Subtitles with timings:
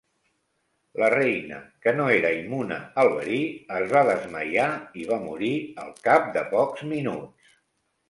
[1.01, 3.39] La reina, que no era immune al verí,
[3.83, 4.69] es va desmaiar
[5.05, 5.55] i va morir
[5.87, 7.51] al cap de pocs minuts.